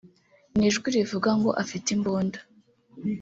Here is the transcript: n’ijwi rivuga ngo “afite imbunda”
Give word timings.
n’ijwi 0.57 0.87
rivuga 0.95 1.29
ngo 1.39 1.49
“afite 1.63 1.87
imbunda” 1.95 2.39